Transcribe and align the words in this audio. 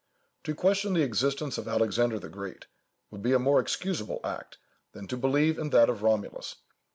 To 0.45 0.55
question 0.55 0.93
the 0.95 1.03
existence 1.03 1.59
of 1.59 1.67
Alexander 1.67 2.17
the 2.17 2.27
Great, 2.27 2.65
would 3.11 3.21
be 3.21 3.33
a 3.33 3.37
more 3.37 3.59
excusable 3.59 4.19
act, 4.23 4.57
than 4.93 5.05
to 5.09 5.15
believe 5.15 5.59
in 5.59 5.69
that 5.69 5.89
of 5.91 6.01
Romulus. 6.01 6.55